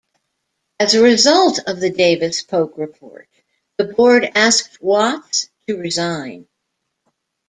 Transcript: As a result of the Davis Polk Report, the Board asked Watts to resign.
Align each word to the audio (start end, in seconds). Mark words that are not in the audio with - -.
As 0.79 0.95
a 0.95 1.03
result 1.03 1.59
of 1.67 1.79
the 1.79 1.91
Davis 1.91 2.41
Polk 2.41 2.75
Report, 2.75 3.27
the 3.77 3.83
Board 3.83 4.31
asked 4.33 4.81
Watts 4.81 5.47
to 5.67 5.77
resign. 5.77 6.47